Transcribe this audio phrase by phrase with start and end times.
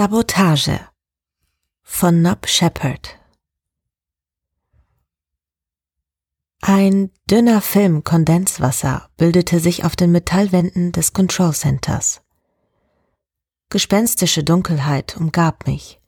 [0.00, 0.80] Sabotage
[1.82, 3.18] von Nob Shepard
[6.62, 12.22] Ein dünner Film Kondenswasser bildete sich auf den Metallwänden des Control Centers.
[13.68, 16.00] Gespenstische Dunkelheit umgab mich.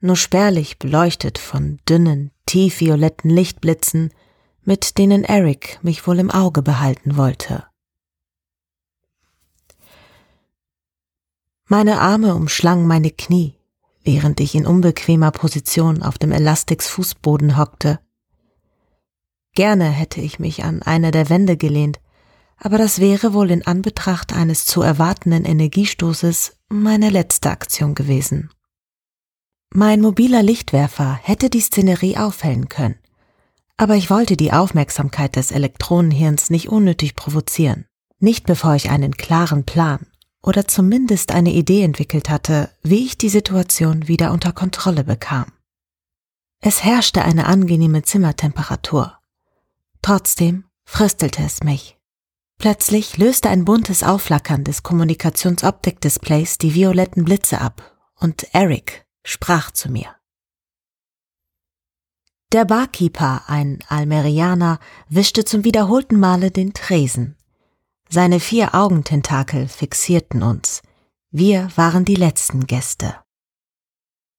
[0.00, 4.12] Nur spärlich beleuchtet von dünnen, tiefvioletten Lichtblitzen,
[4.64, 7.71] mit denen Eric mich wohl im Auge behalten wollte.
[11.72, 13.54] Meine Arme umschlangen meine Knie,
[14.04, 17.98] während ich in unbequemer Position auf dem Elastix Fußboden hockte.
[19.54, 21.98] Gerne hätte ich mich an eine der Wände gelehnt,
[22.58, 28.50] aber das wäre wohl in Anbetracht eines zu erwartenden Energiestoßes meine letzte Aktion gewesen.
[29.72, 32.98] Mein mobiler Lichtwerfer hätte die Szenerie aufhellen können,
[33.78, 37.86] aber ich wollte die Aufmerksamkeit des Elektronenhirns nicht unnötig provozieren,
[38.18, 40.06] nicht bevor ich einen klaren Plan
[40.42, 45.46] oder zumindest eine Idee entwickelt hatte, wie ich die Situation wieder unter Kontrolle bekam.
[46.60, 49.18] Es herrschte eine angenehme Zimmertemperatur.
[50.02, 51.98] Trotzdem fröstelte es mich.
[52.58, 59.90] Plötzlich löste ein buntes Aufflackern des Kommunikationsoptik-Displays die violetten Blitze ab und Eric sprach zu
[59.90, 60.14] mir.
[62.52, 67.36] Der Barkeeper, ein Almerianer, wischte zum wiederholten Male den Tresen.
[68.14, 70.82] Seine vier Augententakel fixierten uns.
[71.30, 73.16] Wir waren die letzten Gäste.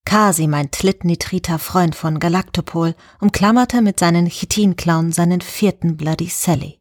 [0.06, 6.78] Kasi, mein tlittnitriter Freund von Galaktopol, umklammerte mit seinen Chitinklauen seinen vierten Bloody Sally.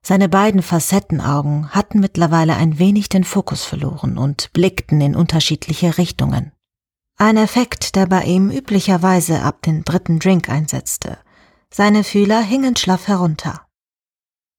[0.00, 6.52] Seine beiden Facettenaugen hatten mittlerweile ein wenig den Fokus verloren und blickten in unterschiedliche Richtungen.
[7.18, 11.18] Ein Effekt, der bei ihm üblicherweise ab den dritten Drink einsetzte.
[11.70, 13.66] Seine Fühler hingen schlaff herunter.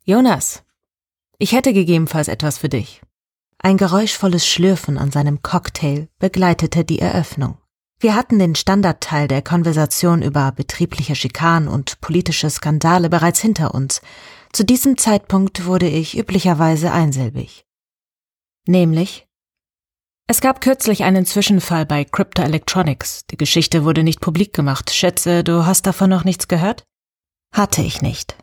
[0.05, 0.61] Jonas,
[1.39, 3.01] ich hätte gegebenenfalls etwas für dich.
[3.57, 7.57] Ein geräuschvolles Schlürfen an seinem Cocktail begleitete die Eröffnung.
[7.99, 14.01] Wir hatten den Standardteil der Konversation über betriebliche Schikanen und politische Skandale bereits hinter uns.
[14.53, 17.65] Zu diesem Zeitpunkt wurde ich üblicherweise einsilbig.
[18.65, 19.27] Nämlich,
[20.31, 23.25] es gab kürzlich einen Zwischenfall bei Crypto Electronics.
[23.31, 24.91] Die Geschichte wurde nicht publik gemacht.
[24.91, 26.83] Schätze, du hast davon noch nichts gehört?
[27.51, 28.37] Hatte ich nicht.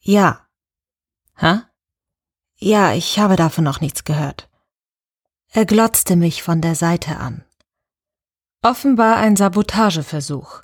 [0.00, 0.46] Ja.
[1.42, 1.68] Ha?
[2.64, 4.48] Ja, ich habe davon noch nichts gehört.
[5.52, 7.44] Er glotzte mich von der Seite an.
[8.62, 10.62] Offenbar ein Sabotageversuch.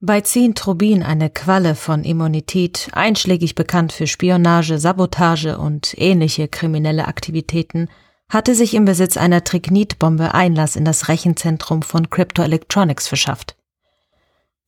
[0.00, 7.88] Bei Trubin eine Qualle von Immunität, einschlägig bekannt für Spionage, Sabotage und ähnliche kriminelle Aktivitäten,
[8.28, 13.56] hatte sich im Besitz einer Trignitbombe Einlass in das Rechenzentrum von Crypto Electronics verschafft.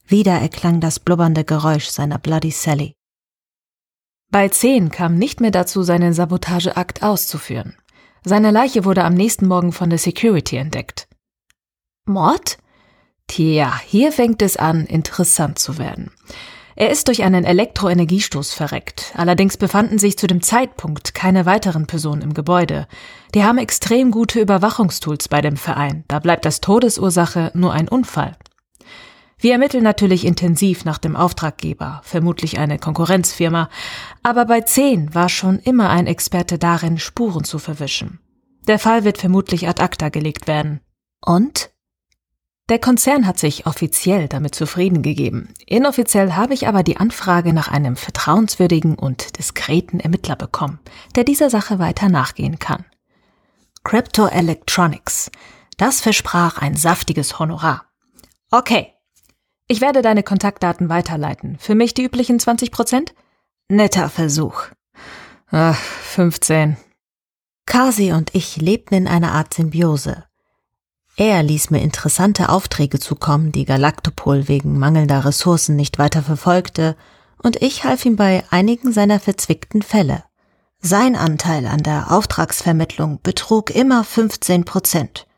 [0.06, 2.94] Wieder erklang das blubbernde Geräusch seiner Bloody Sally.
[4.30, 7.74] Bei 10 kam nicht mehr dazu, seinen Sabotageakt auszuführen.
[8.22, 11.08] Seine Leiche wurde am nächsten Morgen von der Security entdeckt.
[12.06, 12.58] Mord?
[13.26, 16.12] Tja, hier fängt es an, interessant zu werden.
[16.76, 19.12] Er ist durch einen Elektroenergiestoß verreckt.
[19.16, 22.86] Allerdings befanden sich zu dem Zeitpunkt keine weiteren Personen im Gebäude.
[23.34, 26.04] Die haben extrem gute Überwachungstools bei dem Verein.
[26.08, 28.36] Da bleibt das Todesursache nur ein Unfall.
[29.40, 33.70] Wir ermitteln natürlich intensiv nach dem Auftraggeber, vermutlich eine Konkurrenzfirma,
[34.22, 38.20] aber bei 10 war schon immer ein Experte darin, Spuren zu verwischen.
[38.68, 40.80] Der Fall wird vermutlich ad acta gelegt werden.
[41.24, 41.70] Und?
[42.68, 45.48] Der Konzern hat sich offiziell damit zufrieden gegeben.
[45.66, 50.78] Inoffiziell habe ich aber die Anfrage nach einem vertrauenswürdigen und diskreten Ermittler bekommen,
[51.16, 52.84] der dieser Sache weiter nachgehen kann.
[53.82, 55.30] Crypto Electronics.
[55.78, 57.86] Das versprach ein saftiges Honorar.
[58.50, 58.92] Okay,
[59.70, 61.56] ich werde deine Kontaktdaten weiterleiten.
[61.60, 63.14] Für mich die üblichen 20 Prozent?
[63.68, 64.64] Netter Versuch.
[65.52, 66.76] Ach, 15.
[67.66, 70.24] Kasi und ich lebten in einer Art Symbiose.
[71.16, 76.96] Er ließ mir interessante Aufträge zukommen, die Galaktopol wegen mangelnder Ressourcen nicht weiter verfolgte,
[77.40, 80.24] und ich half ihm bei einigen seiner verzwickten Fälle.
[80.80, 85.28] Sein Anteil an der Auftragsvermittlung betrug immer 15 Prozent.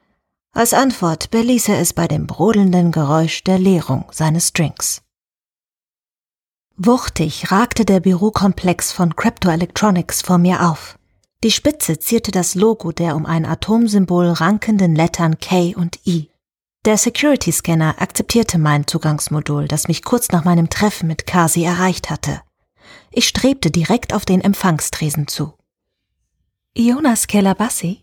[0.55, 5.03] Als Antwort beließ er es bei dem brodelnden Geräusch der Leerung seines Drinks.
[6.77, 10.99] Wuchtig ragte der Bürokomplex von Crypto Electronics vor mir auf.
[11.43, 16.31] Die Spitze zierte das Logo der um ein Atomsymbol rankenden Lettern K und I.
[16.85, 22.43] Der Security-Scanner akzeptierte mein Zugangsmodul, das mich kurz nach meinem Treffen mit Kasi erreicht hatte.
[23.11, 25.55] Ich strebte direkt auf den Empfangstresen zu.
[26.77, 28.03] Jonas Kelabassi?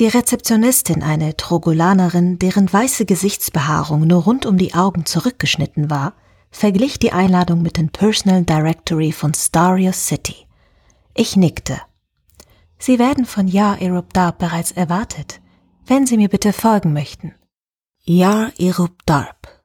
[0.00, 6.14] Die Rezeptionistin, eine Trogolanerin, deren weiße Gesichtsbehaarung nur rund um die Augen zurückgeschnitten war,
[6.50, 10.46] verglich die Einladung mit dem Personal Directory von Stario City.
[11.12, 11.82] Ich nickte.
[12.78, 15.42] Sie werden von Ja Erupdar bereits erwartet.
[15.84, 17.34] Wenn Sie mir bitte folgen möchten.
[18.02, 19.62] Yar Irup Darb.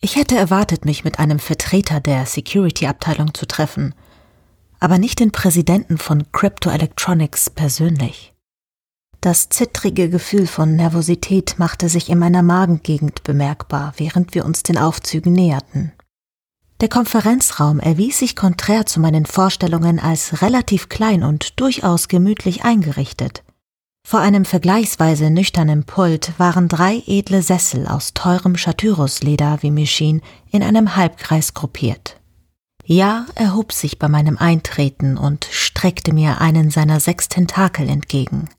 [0.00, 3.96] Ich hätte erwartet, mich mit einem Vertreter der Security-Abteilung zu treffen,
[4.78, 8.33] aber nicht den Präsidenten von Crypto Electronics persönlich.
[9.24, 14.76] Das zittrige Gefühl von Nervosität machte sich in meiner Magengegend bemerkbar, während wir uns den
[14.76, 15.92] Aufzügen näherten.
[16.82, 23.44] Der Konferenzraum erwies sich konträr zu meinen Vorstellungen als relativ klein und durchaus gemütlich eingerichtet.
[24.06, 30.62] Vor einem vergleichsweise nüchternen Pult waren drei edle Sessel aus teurem Chatyrusleder wie Michin in
[30.62, 32.20] einem Halbkreis gruppiert.
[32.84, 38.50] Ja erhob sich bei meinem Eintreten und streckte mir einen seiner sechs Tentakel entgegen.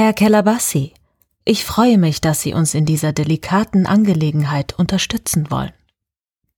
[0.00, 0.94] Herr Kelabassi,
[1.44, 5.72] ich freue mich, dass Sie uns in dieser delikaten Angelegenheit unterstützen wollen.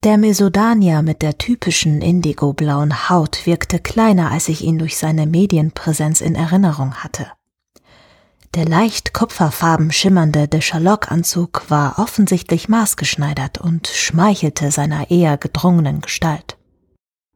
[0.04, 6.20] Der Mesodanier mit der typischen indigoblauen Haut wirkte kleiner, als ich ihn durch seine Medienpräsenz
[6.20, 7.28] in Erinnerung hatte.
[8.54, 16.58] Der leicht kupferfarben schimmernde Deschalok-Anzug war offensichtlich maßgeschneidert und schmeichelte seiner eher gedrungenen Gestalt.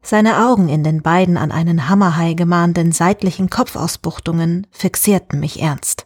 [0.05, 6.05] Seine Augen in den beiden an einen Hammerhai gemahnten seitlichen Kopfausbuchtungen fixierten mich ernst.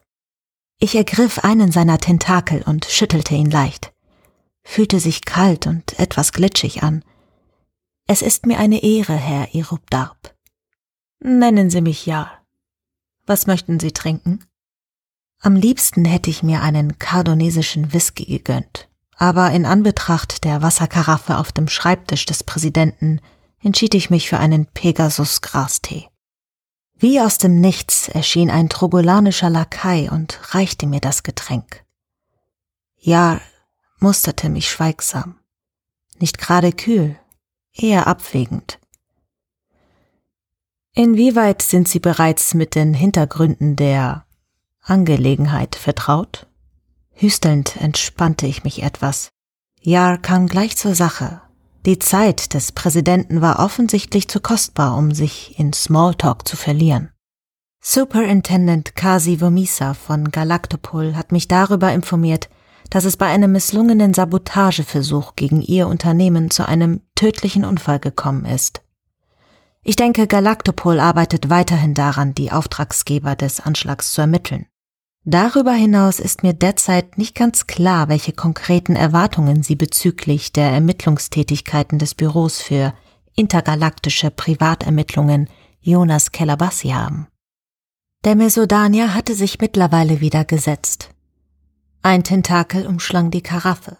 [0.79, 3.91] Ich ergriff einen seiner Tentakel und schüttelte ihn leicht,
[4.63, 7.03] fühlte sich kalt und etwas glitschig an.
[8.07, 10.33] Es ist mir eine Ehre, Herr Irubdarb.
[11.19, 12.31] Nennen Sie mich ja.
[13.25, 14.45] Was möchten Sie trinken?
[15.41, 18.87] Am liebsten hätte ich mir einen kardonesischen Whisky gegönnt,
[19.17, 23.19] aber in Anbetracht der Wasserkaraffe auf dem Schreibtisch des Präsidenten
[23.61, 26.07] entschied ich mich für einen Pegasus-Grastee.
[26.97, 31.85] Wie aus dem Nichts erschien ein trogolanischer Lakai und reichte mir das Getränk.
[32.97, 33.39] Ja,
[33.99, 35.39] musterte mich schweigsam.
[36.19, 37.17] Nicht gerade kühl,
[37.73, 38.79] eher abwägend.
[40.93, 44.25] Inwieweit sind Sie bereits mit den Hintergründen der
[44.81, 46.47] Angelegenheit vertraut?
[47.13, 49.29] Hüstelnd entspannte ich mich etwas.
[49.81, 51.41] Jar kam gleich zur Sache,
[51.85, 57.11] die Zeit des Präsidenten war offensichtlich zu kostbar, um sich in Smalltalk zu verlieren.
[57.81, 62.49] Superintendent Kasi Vomisa von Galactopol hat mich darüber informiert,
[62.89, 68.81] dass es bei einem misslungenen Sabotageversuch gegen ihr Unternehmen zu einem tödlichen Unfall gekommen ist.
[69.81, 74.65] Ich denke, Galactopol arbeitet weiterhin daran, die Auftragsgeber des Anschlags zu ermitteln.
[75.31, 81.99] Darüber hinaus ist mir derzeit nicht ganz klar, welche konkreten Erwartungen Sie bezüglich der Ermittlungstätigkeiten
[81.99, 82.95] des Büros für
[83.35, 85.47] intergalaktische Privatermittlungen
[85.81, 87.27] Jonas Kelabassi haben.
[88.25, 91.11] Der Mesodanier hatte sich mittlerweile wieder gesetzt.
[92.01, 93.99] Ein Tentakel umschlang die Karaffe.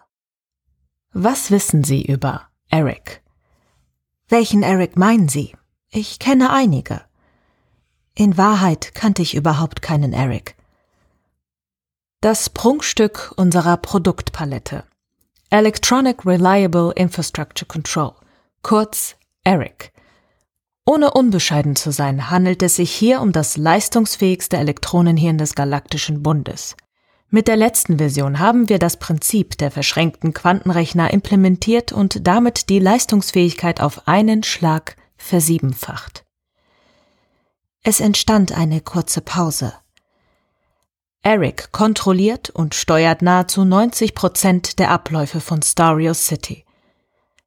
[1.13, 3.21] Was wissen Sie über Eric?
[4.29, 5.55] Welchen Eric meinen Sie?
[5.91, 7.03] Ich kenne einige.
[8.15, 10.55] In Wahrheit kannte ich überhaupt keinen Eric.
[12.21, 14.83] Das Prunkstück unserer Produktpalette.
[15.51, 18.11] Electronic Reliable Infrastructure Control,
[18.61, 19.93] kurz ERIC.
[20.85, 26.75] Ohne unbescheiden zu sein, handelt es sich hier um das leistungsfähigste Elektronenhirn des Galaktischen Bundes.
[27.29, 32.79] Mit der letzten Version haben wir das Prinzip der verschränkten Quantenrechner implementiert und damit die
[32.79, 36.25] Leistungsfähigkeit auf einen Schlag versiebenfacht.
[37.81, 39.71] Es entstand eine kurze Pause.
[41.21, 46.65] Eric kontrolliert und steuert nahezu 90 Prozent der Abläufe von Stario City.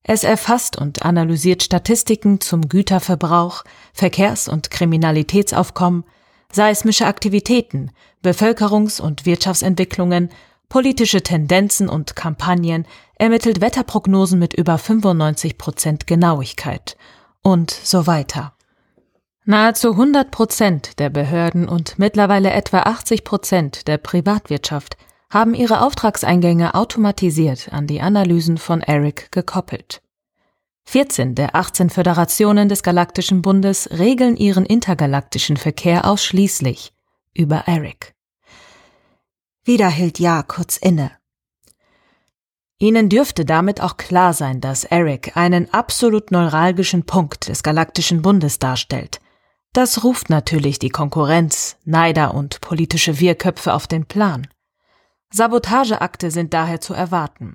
[0.02, 3.64] Es erfasst und analysiert Statistiken zum Güterverbrauch,
[3.94, 6.04] Verkehrs- und Kriminalitätsaufkommen,
[6.52, 10.30] seismische Aktivitäten, Bevölkerungs- und Wirtschaftsentwicklungen,
[10.68, 16.96] politische Tendenzen und Kampagnen, ermittelt Wetterprognosen mit über 95 Prozent Genauigkeit
[17.42, 18.52] und so weiter.
[19.44, 24.96] Nahezu 100 Prozent der Behörden und mittlerweile etwa 80 Prozent der Privatwirtschaft
[25.30, 30.00] haben ihre Auftragseingänge automatisiert an die Analysen von Eric gekoppelt.
[30.84, 36.92] 14 der 18 Föderationen des Galaktischen Bundes regeln ihren intergalaktischen Verkehr ausschließlich
[37.34, 38.14] über Eric.
[39.64, 41.10] Wieder hielt Ja kurz inne.
[42.78, 48.58] Ihnen dürfte damit auch klar sein, dass Eric einen absolut neuralgischen Punkt des Galaktischen Bundes
[48.58, 49.20] darstellt,
[49.72, 54.46] das ruft natürlich die Konkurrenz, Neider und politische Wirrköpfe auf den Plan.
[55.30, 57.54] Sabotageakte sind daher zu erwarten.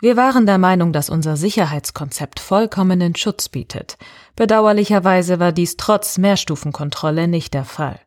[0.00, 3.96] Wir waren der Meinung, dass unser Sicherheitskonzept vollkommenen Schutz bietet.
[4.36, 7.98] Bedauerlicherweise war dies trotz Mehrstufenkontrolle nicht der Fall.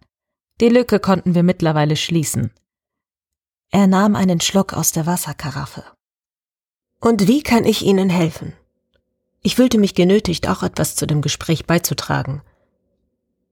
[0.61, 2.51] Die Lücke konnten wir mittlerweile schließen.
[3.71, 5.83] Er nahm einen Schluck aus der Wasserkaraffe.
[7.01, 8.53] Und wie kann ich Ihnen helfen?
[9.41, 12.41] Ich fühlte mich genötigt, auch etwas zu dem Gespräch beizutragen.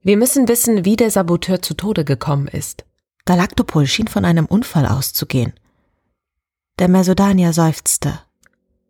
[0.01, 2.86] Wir müssen wissen, wie der Saboteur zu Tode gekommen ist.
[3.25, 5.54] Galaktopol schien von einem Unfall auszugehen.
[6.80, 8.20] Der Mesodanier seufzte.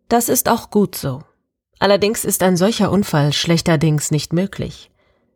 [0.09, 1.23] Das ist auch gut so.
[1.79, 4.91] Allerdings ist ein solcher Unfall schlechterdings nicht möglich.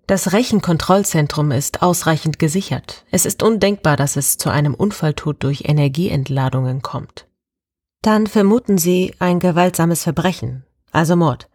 [0.08, 3.06] Das Rechenkontrollzentrum ist ausreichend gesichert.
[3.12, 7.28] Es ist undenkbar, dass es zu einem Unfalltod durch Energieentladungen kommt.
[8.02, 11.48] Dann vermuten Sie ein gewaltsames Verbrechen, also Mord.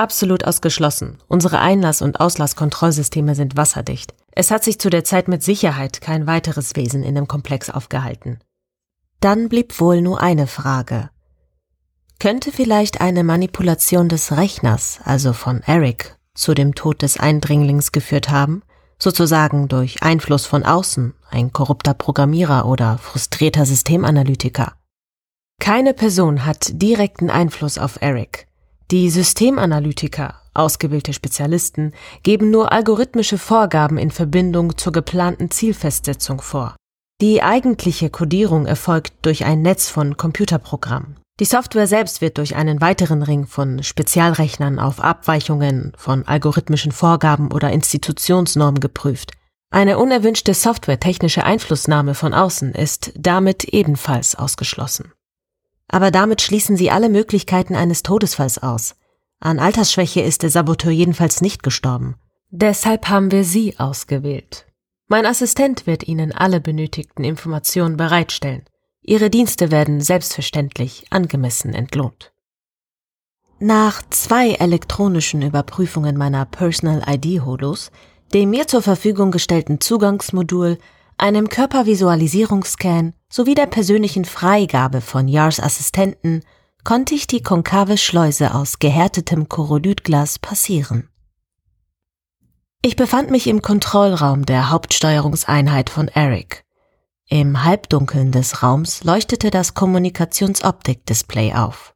[0.00, 1.18] Absolut ausgeschlossen.
[1.28, 4.14] Unsere Einlass- und Auslasskontrollsysteme sind wasserdicht.
[4.32, 8.38] Es hat sich zu der Zeit mit Sicherheit kein weiteres Wesen in dem Komplex aufgehalten.
[9.20, 11.10] Dann blieb wohl nur eine Frage.
[12.18, 18.30] Könnte vielleicht eine Manipulation des Rechners, also von Eric, zu dem Tod des Eindringlings geführt
[18.30, 18.62] haben?
[18.98, 24.72] Sozusagen durch Einfluss von außen, ein korrupter Programmierer oder frustrierter Systemanalytiker.
[25.60, 28.46] Keine Person hat direkten Einfluss auf Eric.
[28.90, 31.92] Die Systemanalytiker, ausgebildete Spezialisten,
[32.24, 36.74] geben nur algorithmische Vorgaben in Verbindung zur geplanten Zielfestsetzung vor.
[37.20, 41.20] Die eigentliche Codierung erfolgt durch ein Netz von Computerprogrammen.
[41.38, 47.52] Die Software selbst wird durch einen weiteren Ring von Spezialrechnern auf Abweichungen von algorithmischen Vorgaben
[47.52, 49.32] oder Institutionsnormen geprüft.
[49.72, 55.12] Eine unerwünschte softwaretechnische Einflussnahme von außen ist damit ebenfalls ausgeschlossen.
[55.92, 58.94] Aber damit schließen Sie alle Möglichkeiten eines Todesfalls aus.
[59.40, 62.14] An Altersschwäche ist der Saboteur jedenfalls nicht gestorben.
[62.50, 64.66] Deshalb haben wir Sie ausgewählt.
[65.08, 68.62] Mein Assistent wird Ihnen alle benötigten Informationen bereitstellen.
[69.02, 72.32] Ihre Dienste werden selbstverständlich angemessen entlohnt.
[73.58, 77.90] Nach zwei elektronischen Überprüfungen meiner Personal ID Holos,
[78.32, 80.78] dem mir zur Verfügung gestellten Zugangsmodul,
[81.20, 86.42] einem Körpervisualisierungsscan sowie der persönlichen Freigabe von Yars Assistenten
[86.84, 91.08] konnte ich die konkave Schleuse aus gehärtetem Korolydglas passieren.
[92.82, 96.64] Ich befand mich im Kontrollraum der Hauptsteuerungseinheit von Eric.
[97.28, 101.94] Im Halbdunkeln des Raums leuchtete das Kommunikationsoptik-Display auf.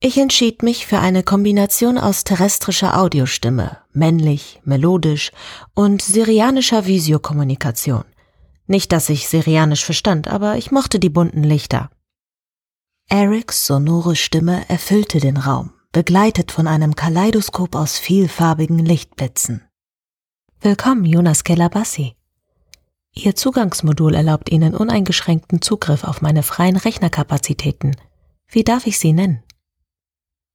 [0.00, 5.32] Ich entschied mich für eine Kombination aus terrestrischer Audiostimme, männlich, melodisch
[5.74, 8.04] und syrianischer Visiokommunikation.
[8.70, 11.90] Nicht, dass ich Syrianisch verstand, aber ich mochte die bunten Lichter.
[13.08, 19.68] Erics sonore Stimme erfüllte den Raum, begleitet von einem Kaleidoskop aus vielfarbigen Lichtblitzen.
[20.60, 22.14] Willkommen, Jonas Kelabassi.
[23.12, 27.96] Ihr Zugangsmodul erlaubt Ihnen uneingeschränkten Zugriff auf meine freien Rechnerkapazitäten.
[28.46, 29.42] Wie darf ich Sie nennen?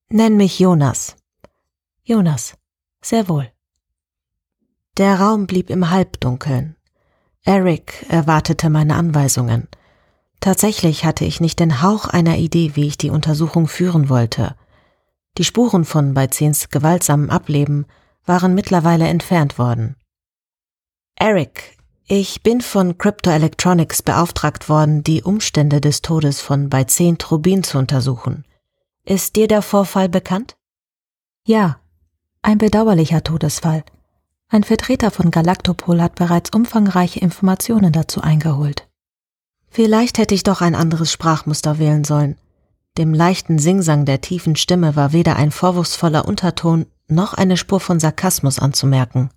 [0.08, 1.18] Nenn mich Jonas.
[2.02, 2.54] Jonas.
[3.02, 3.52] Sehr wohl.
[4.96, 6.75] Der Raum blieb im Halbdunkeln.
[7.46, 9.68] Eric erwartete meine Anweisungen.
[10.40, 14.56] Tatsächlich hatte ich nicht den Hauch einer Idee, wie ich die Untersuchung führen wollte.
[15.38, 17.86] Die Spuren von Beizens gewaltsamem Ableben
[18.26, 19.96] waren mittlerweile entfernt worden.
[21.16, 27.64] Eric, ich bin von Crypto Electronics beauftragt worden, die Umstände des Todes von Beizen Trubin
[27.64, 28.44] zu untersuchen.
[29.04, 30.56] Ist dir der Vorfall bekannt?
[31.46, 31.80] Ja,
[32.42, 33.84] ein bedauerlicher Todesfall.
[34.50, 38.88] Ein Vertreter von Galaktopol hat bereits umfangreiche Informationen dazu eingeholt.
[39.70, 42.38] Vielleicht hätte ich doch ein anderes Sprachmuster wählen sollen.
[42.98, 48.00] Dem leichten Singsang der tiefen Stimme war weder ein vorwurfsvoller Unterton noch eine Spur von
[48.00, 49.30] Sarkasmus anzumerken.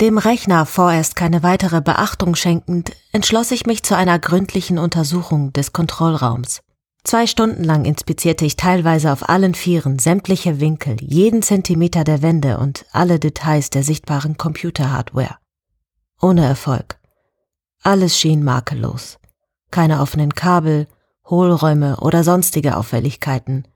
[0.00, 5.72] Dem Rechner vorerst keine weitere Beachtung schenkend, entschloss ich mich zu einer gründlichen Untersuchung des
[5.72, 6.60] Kontrollraums.
[7.08, 12.58] Zwei Stunden lang inspizierte ich teilweise auf allen Vieren sämtliche Winkel, jeden Zentimeter der Wände
[12.58, 15.38] und alle Details der sichtbaren Computerhardware.
[16.20, 17.00] Ohne Erfolg.
[17.82, 19.18] Alles schien makellos.
[19.70, 20.86] Keine offenen Kabel,
[21.24, 23.66] Hohlräume oder sonstige Auffälligkeiten.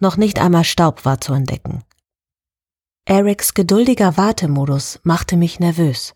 [0.00, 1.84] Noch nicht einmal Staub war zu entdecken.
[3.04, 6.14] Erics geduldiger Wartemodus machte mich nervös.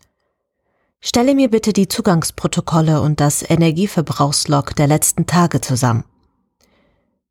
[0.99, 6.03] Stelle mir bitte die Zugangsprotokolle und das Energieverbrauchslog der letzten Tage zusammen.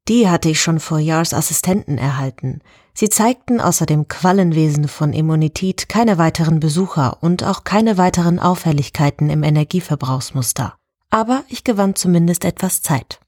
[0.08, 2.60] Die hatte ich schon vor Jars Assistenten erhalten.
[2.94, 9.30] Sie zeigten außer dem Quallenwesen von Immunität keine weiteren Besucher und auch keine weiteren Auffälligkeiten
[9.30, 10.74] im Energieverbrauchsmuster.
[11.10, 13.20] Aber ich gewann zumindest etwas Zeit.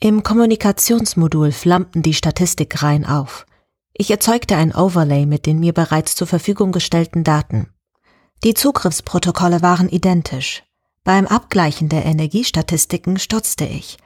[0.00, 3.44] Im Kommunikationsmodul flammten die Statistikreihen auf.
[3.92, 7.68] Ich erzeugte ein Overlay mit den mir bereits zur Verfügung gestellten Daten.
[8.42, 10.62] Die Zugriffsprotokolle waren identisch.
[11.04, 13.98] Beim Abgleichen der Energiestatistiken stutzte ich.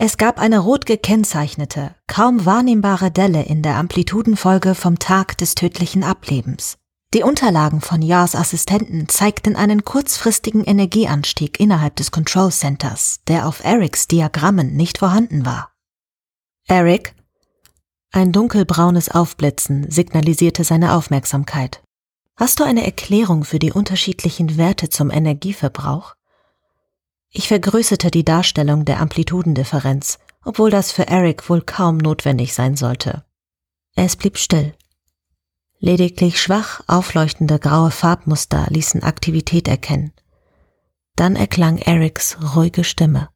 [0.00, 6.04] Es gab eine rot gekennzeichnete, kaum wahrnehmbare Delle in der Amplitudenfolge vom Tag des tödlichen
[6.04, 6.78] Ablebens.
[7.14, 13.64] Die Unterlagen von Yars Assistenten zeigten einen kurzfristigen Energieanstieg innerhalb des Control Centers, der auf
[13.64, 15.72] Erics Diagrammen nicht vorhanden war.
[16.68, 17.16] Eric,
[18.12, 21.82] ein dunkelbraunes Aufblitzen signalisierte seine Aufmerksamkeit.
[22.36, 26.14] Hast du eine Erklärung für die unterschiedlichen Werte zum Energieverbrauch?
[27.30, 33.24] Ich vergrößerte die Darstellung der Amplitudendifferenz, obwohl das für Eric wohl kaum notwendig sein sollte.
[33.94, 34.74] Es blieb still.
[35.78, 40.12] Lediglich schwach aufleuchtende graue Farbmuster ließen Aktivität erkennen.
[41.14, 43.28] Dann erklang Erics ruhige Stimme.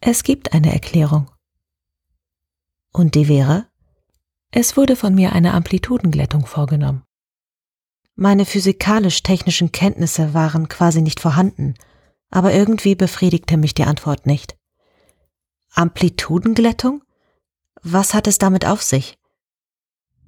[0.00, 1.30] Es gibt eine Erklärung.
[2.92, 3.68] Und die wäre?
[4.50, 7.04] Es wurde von mir eine Amplitudenglättung vorgenommen.
[8.14, 11.74] Meine physikalisch-technischen Kenntnisse waren quasi nicht vorhanden,
[12.30, 14.56] aber irgendwie befriedigte mich die Antwort nicht.
[15.74, 17.02] Amplitudenglättung?
[17.82, 19.16] Was hat es damit auf sich?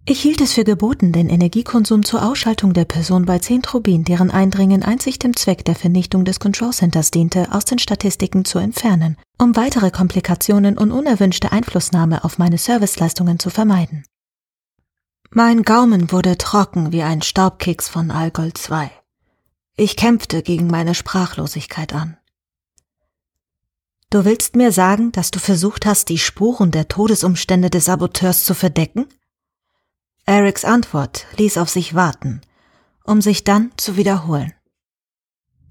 [0.06, 4.30] Ich hielt es für geboten, den Energiekonsum zur Ausschaltung der Person bei zehn Trubin, deren
[4.30, 9.16] Eindringen einzig dem Zweck der Vernichtung des Control Centers diente, aus den Statistiken zu entfernen,
[9.38, 14.04] um weitere Komplikationen und unerwünschte Einflussnahme auf meine Serviceleistungen zu vermeiden.
[15.36, 18.88] Mein Gaumen wurde trocken wie ein Staubkeks von Algol II.
[19.76, 22.16] Ich kämpfte gegen meine Sprachlosigkeit an.
[24.10, 28.54] Du willst mir sagen, dass du versucht hast, die Spuren der Todesumstände des Saboteurs zu
[28.54, 29.08] verdecken?
[30.24, 32.40] Erics Antwort ließ auf sich warten,
[33.02, 34.54] um sich dann zu wiederholen.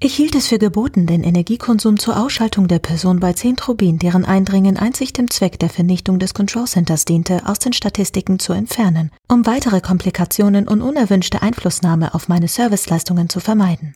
[0.06, 4.26] Ich hielt es für geboten, den Energiekonsum zur Ausschaltung der Person bei zehn Trubin, deren
[4.26, 9.12] Eindringen einzig dem Zweck der Vernichtung des Control Centers diente, aus den Statistiken zu entfernen,
[9.30, 13.96] um weitere Komplikationen und unerwünschte Einflussnahme auf meine Serviceleistungen zu vermeiden.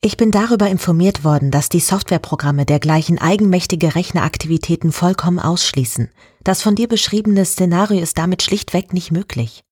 [0.00, 6.10] Ich bin darüber informiert worden, dass die Softwareprogramme dergleichen eigenmächtige Rechneraktivitäten vollkommen ausschließen.
[6.42, 9.62] Das von dir beschriebene Szenario ist damit schlichtweg nicht möglich.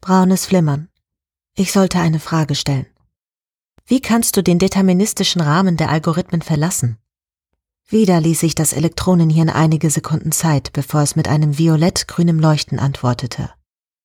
[0.00, 0.88] Braunes Flimmern.
[1.56, 2.86] Ich sollte eine Frage stellen.
[3.90, 6.98] Wie kannst du den deterministischen Rahmen der Algorithmen verlassen?
[7.88, 13.48] Wieder ließ sich das Elektronenhirn einige Sekunden Zeit, bevor es mit einem violett-grünem Leuchten antwortete.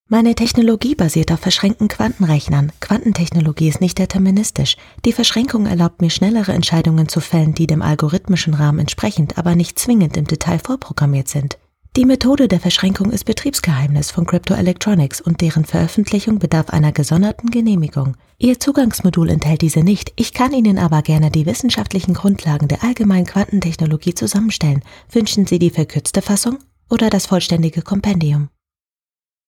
[0.08, 2.72] Meine Technologie basiert auf verschränkten Quantenrechnern.
[2.80, 4.78] Quantentechnologie ist nicht deterministisch.
[5.04, 9.78] Die Verschränkung erlaubt mir schnellere Entscheidungen zu fällen, die dem algorithmischen Rahmen entsprechend, aber nicht
[9.78, 11.58] zwingend im Detail vorprogrammiert sind.
[11.96, 17.52] Die Methode der Verschränkung ist Betriebsgeheimnis von Crypto Electronics und deren Veröffentlichung bedarf einer gesonderten
[17.52, 18.16] Genehmigung.
[18.36, 23.26] Ihr Zugangsmodul enthält diese nicht, ich kann Ihnen aber gerne die wissenschaftlichen Grundlagen der allgemeinen
[23.26, 24.82] Quantentechnologie zusammenstellen.
[25.08, 26.58] Wünschen Sie die verkürzte Fassung
[26.90, 28.48] oder das vollständige Kompendium?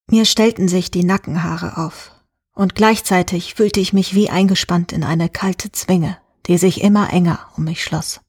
[0.08, 2.12] Mir stellten sich die Nackenhaare auf,
[2.54, 7.40] und gleichzeitig fühlte ich mich wie eingespannt in eine kalte Zwinge, die sich immer enger
[7.56, 8.20] um mich schloss.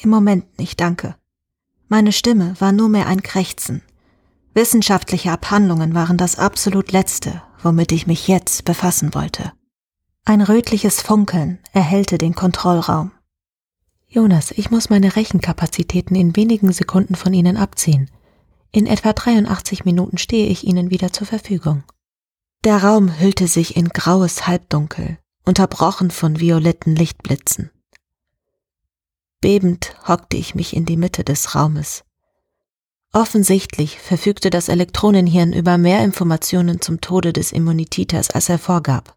[0.00, 1.16] Im Moment nicht, danke.
[1.88, 3.82] Meine Stimme war nur mehr ein Krächzen.
[4.54, 9.52] Wissenschaftliche Abhandlungen waren das absolut Letzte, womit ich mich jetzt befassen wollte.
[10.24, 13.12] Ein rötliches Funkeln erhellte den Kontrollraum.
[14.08, 18.10] Jonas, ich muss meine Rechenkapazitäten in wenigen Sekunden von Ihnen abziehen.
[18.72, 21.84] In etwa 83 Minuten stehe ich Ihnen wieder zur Verfügung.
[22.64, 27.70] Der Raum hüllte sich in graues Halbdunkel, unterbrochen von violetten Lichtblitzen.
[29.40, 32.04] Bebend hockte ich mich in die Mitte des Raumes.
[33.12, 39.16] Offensichtlich verfügte das Elektronenhirn über mehr Informationen zum Tode des Immunititers, als er vorgab.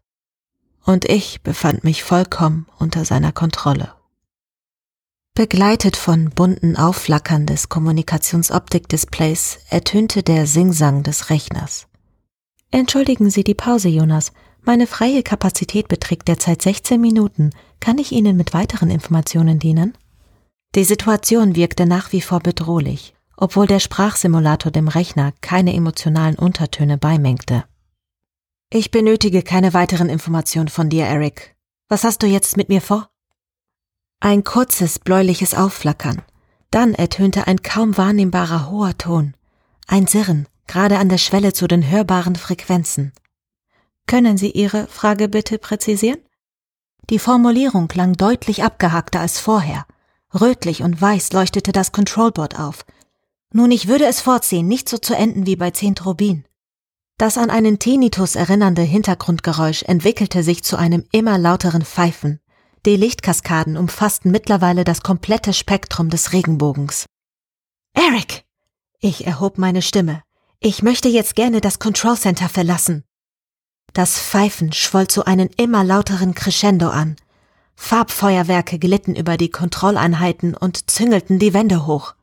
[0.84, 3.92] Und ich befand mich vollkommen unter seiner Kontrolle.
[5.34, 11.86] Begleitet von bunten Aufflackern des Kommunikationsoptikdisplays ertönte der Singsang des Rechners.
[12.70, 14.32] Entschuldigen Sie die Pause, Jonas.
[14.62, 17.50] Meine freie Kapazität beträgt derzeit 16 Minuten.
[17.80, 19.96] Kann ich Ihnen mit weiteren Informationen dienen?
[20.76, 26.96] Die Situation wirkte nach wie vor bedrohlich, obwohl der Sprachsimulator dem Rechner keine emotionalen Untertöne
[26.96, 27.64] beimengte.
[28.72, 31.56] Ich benötige keine weiteren Informationen von dir, Eric.
[31.88, 33.10] Was hast du jetzt mit mir vor?
[34.20, 36.22] Ein kurzes bläuliches Aufflackern.
[36.70, 39.34] Dann ertönte ein kaum wahrnehmbarer hoher Ton.
[39.88, 43.12] Ein Sirren, gerade an der Schwelle zu den hörbaren Frequenzen.
[44.06, 46.20] Können Sie Ihre Frage bitte präzisieren?
[47.08, 49.84] Die Formulierung klang deutlich abgehackter als vorher.
[50.38, 52.84] Rötlich und weiß leuchtete das Controlboard auf.
[53.52, 56.44] Nun, ich würde es vorziehen, nicht so zu enden wie bei zehn Turbinen.
[57.18, 62.40] Das an einen Tinnitus erinnernde Hintergrundgeräusch entwickelte sich zu einem immer lauteren Pfeifen,
[62.86, 67.06] die Lichtkaskaden umfassten mittlerweile das komplette Spektrum des Regenbogens.
[67.92, 68.44] Eric!
[69.00, 70.22] Ich erhob meine Stimme.
[70.60, 73.04] Ich möchte jetzt gerne das Control Center verlassen.
[73.92, 77.16] Das Pfeifen schwoll zu einem immer lauteren Crescendo an.
[77.80, 82.14] Farbfeuerwerke glitten über die Kontrolleinheiten und züngelten die Wände hoch.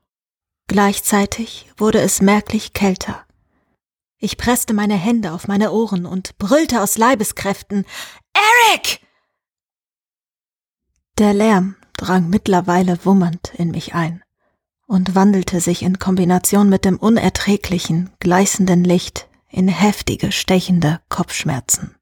[0.67, 3.25] Gleichzeitig wurde es merklich kälter.
[4.17, 7.85] Ich presste meine Hände auf meine Ohren und brüllte aus Leibeskräften
[8.33, 9.01] Eric!
[11.17, 14.23] Der Lärm drang mittlerweile wummernd in mich ein
[14.85, 21.96] und wandelte sich in Kombination mit dem unerträglichen, gleißenden Licht in heftige, stechende Kopfschmerzen.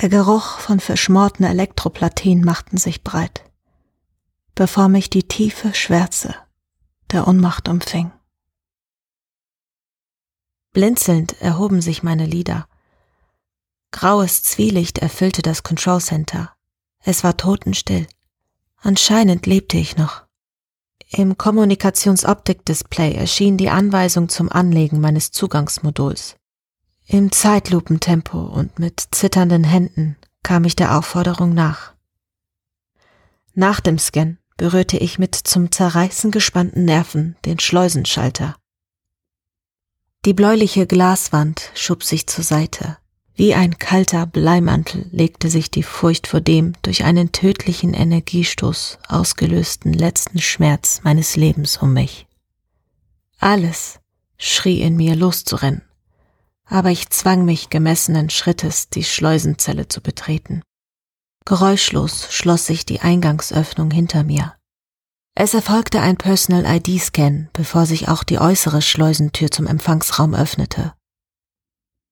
[0.00, 3.44] Der Geruch von verschmorten Elektroplatinen machten sich breit,
[4.54, 6.34] bevor mich die tiefe Schwärze
[7.12, 8.12] der Unmacht umfing.
[10.72, 12.68] Blinzelnd erhoben sich meine Lider.
[13.90, 16.54] Graues Zwielicht erfüllte das Control Center.
[16.98, 18.06] Es war totenstill.
[18.76, 20.24] Anscheinend lebte ich noch.
[21.08, 26.36] Im Kommunikationsoptik-Display erschien die Anweisung zum Anlegen meines Zugangsmoduls.
[27.08, 31.92] Im Zeitlupentempo und mit zitternden Händen kam ich der Aufforderung nach.
[33.54, 38.56] Nach dem Scan berührte ich mit zum Zerreißen gespannten Nerven den Schleusenschalter.
[40.24, 42.98] Die bläuliche Glaswand schob sich zur Seite.
[43.36, 49.92] Wie ein kalter Bleimantel legte sich die Furcht vor dem durch einen tödlichen Energiestoß ausgelösten
[49.92, 52.26] letzten Schmerz meines Lebens um mich.
[53.38, 54.00] Alles
[54.38, 55.82] schrie in mir loszurennen,
[56.66, 60.62] aber ich zwang mich gemessenen Schrittes, die Schleusenzelle zu betreten.
[61.44, 64.54] Geräuschlos schloss sich die Eingangsöffnung hinter mir.
[65.34, 70.94] Es erfolgte ein Personal ID-Scan, bevor sich auch die äußere Schleusentür zum Empfangsraum öffnete.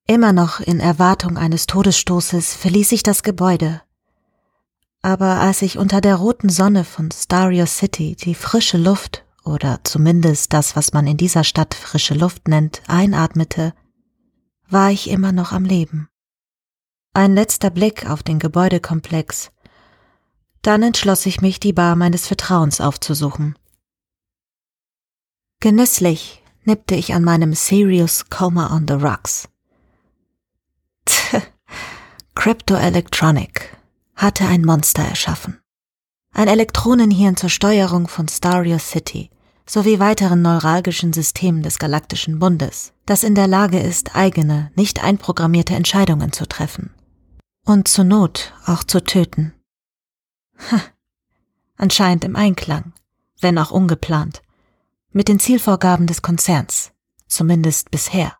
[0.06, 3.80] Immer noch in Erwartung eines Todesstoßes verließ ich das Gebäude.
[5.00, 10.52] Aber als ich unter der roten Sonne von Stario City die frische Luft, oder zumindest
[10.52, 13.72] das, was man in dieser Stadt frische Luft nennt, einatmete,
[14.68, 16.08] war ich immer noch am Leben.
[17.12, 19.52] Ein letzter Blick auf den Gebäudekomplex.
[20.62, 23.56] Dann entschloss ich mich, die Bar meines Vertrauens aufzusuchen.
[25.60, 29.48] Genüsslich nippte ich an meinem Serious Coma on the Rocks.
[32.34, 33.76] Cryptoelectronic
[34.16, 35.60] hatte ein Monster erschaffen.
[36.32, 39.30] Ein Elektronenhirn zur Steuerung von Stario City
[39.66, 45.74] sowie weiteren neuralgischen Systemen des Galaktischen Bundes, das in der Lage ist, eigene, nicht einprogrammierte
[45.74, 46.94] Entscheidungen zu treffen.
[47.64, 49.54] Und zur Not auch zu töten.
[50.70, 50.80] Ha,
[51.76, 52.92] anscheinend im Einklang,
[53.40, 54.42] wenn auch ungeplant,
[55.12, 56.92] mit den Zielvorgaben des Konzerns,
[57.26, 58.36] zumindest bisher.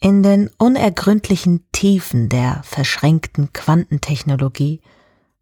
[0.00, 4.80] In den unergründlichen Tiefen der verschränkten Quantentechnologie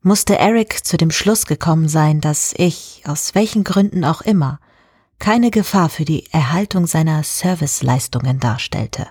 [0.03, 4.61] musste Eric zu dem Schluss gekommen sein, dass ich, aus welchen Gründen auch immer,
[5.19, 9.07] keine Gefahr für die Erhaltung seiner Serviceleistungen darstellte.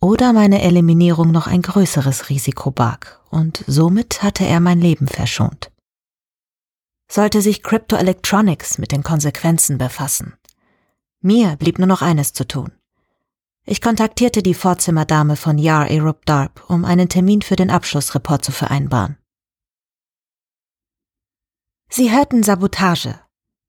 [0.00, 5.70] Oder meine Eliminierung noch ein größeres Risiko barg, und somit hatte er mein Leben verschont.
[7.08, 10.34] Sollte sich Crypto Electronics mit den Konsequenzen befassen.
[11.20, 12.72] Mir blieb nur noch eines zu tun.
[13.64, 18.50] Ich kontaktierte die Vorzimmerdame von Yar Erup Darb, um einen Termin für den Abschlussreport zu
[18.50, 19.18] vereinbaren.
[21.94, 23.20] Sie hörten Sabotage,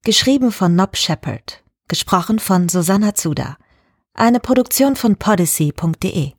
[0.02, 3.58] geschrieben von Nob Shepard, gesprochen von Susanna Zuda,
[4.14, 6.32] eine Produktion von podyssey.de.